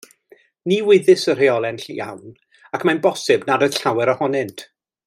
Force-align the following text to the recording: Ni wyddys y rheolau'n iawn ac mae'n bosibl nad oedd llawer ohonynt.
Ni 0.71 0.77
wyddys 0.87 1.25
y 1.33 1.35
rheolau'n 1.41 1.77
iawn 1.97 2.35
ac 2.79 2.89
mae'n 2.89 3.05
bosibl 3.07 3.53
nad 3.53 3.67
oedd 3.69 3.79
llawer 3.85 4.15
ohonynt. 4.17 4.69